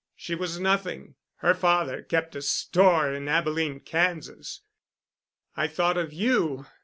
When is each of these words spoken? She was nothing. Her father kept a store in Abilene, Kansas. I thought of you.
She 0.15 0.33
was 0.33 0.59
nothing. 0.59 1.13
Her 1.45 1.53
father 1.53 2.01
kept 2.01 2.35
a 2.35 2.41
store 2.41 3.13
in 3.13 3.27
Abilene, 3.27 3.79
Kansas. 3.81 4.61
I 5.55 5.67
thought 5.67 5.95
of 5.99 6.11
you. 6.11 6.65